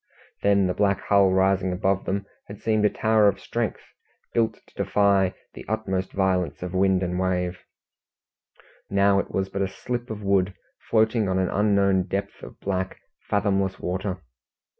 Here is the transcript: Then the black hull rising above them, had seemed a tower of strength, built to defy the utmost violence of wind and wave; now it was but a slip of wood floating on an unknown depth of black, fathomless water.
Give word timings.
Then 0.41 0.65
the 0.65 0.73
black 0.73 0.99
hull 1.01 1.29
rising 1.29 1.71
above 1.71 2.05
them, 2.05 2.25
had 2.47 2.59
seemed 2.59 2.83
a 2.85 2.89
tower 2.89 3.27
of 3.27 3.39
strength, 3.39 3.81
built 4.33 4.55
to 4.55 4.73
defy 4.73 5.35
the 5.53 5.63
utmost 5.67 6.11
violence 6.11 6.63
of 6.63 6.73
wind 6.73 7.03
and 7.03 7.19
wave; 7.19 7.59
now 8.89 9.19
it 9.19 9.29
was 9.29 9.49
but 9.49 9.61
a 9.61 9.67
slip 9.67 10.09
of 10.09 10.23
wood 10.23 10.55
floating 10.89 11.29
on 11.29 11.37
an 11.37 11.49
unknown 11.49 12.07
depth 12.07 12.41
of 12.41 12.59
black, 12.61 12.97
fathomless 13.29 13.79
water. 13.79 14.23